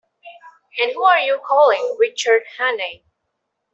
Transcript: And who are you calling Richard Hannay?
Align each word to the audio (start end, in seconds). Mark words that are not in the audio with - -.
And 0.79 0.91
who 0.93 1.03
are 1.03 1.19
you 1.19 1.39
calling 1.47 1.95
Richard 1.99 2.41
Hannay? 2.57 3.03